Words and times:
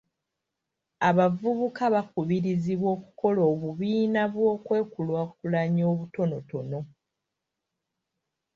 Abavubuka 1.09 1.83
bakubirizibwa 1.95 2.89
okukola 2.97 3.41
obubiina 3.51 4.21
bw'okwekulaakulanya 4.33 5.83
obutonotono. 5.91 6.79